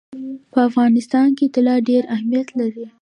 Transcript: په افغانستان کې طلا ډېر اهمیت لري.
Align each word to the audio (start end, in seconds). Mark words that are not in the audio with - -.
په 0.51 0.59
افغانستان 0.69 1.27
کې 1.37 1.45
طلا 1.53 1.75
ډېر 1.89 2.03
اهمیت 2.15 2.47
لري. 2.59 2.85